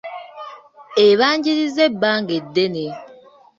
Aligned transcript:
Ebanjirizza 1.07 1.81
ebbanga 1.89 2.31
eddene. 2.39 2.85